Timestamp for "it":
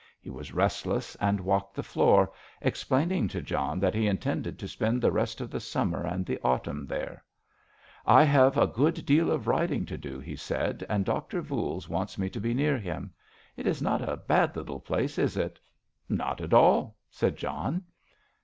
15.37-15.59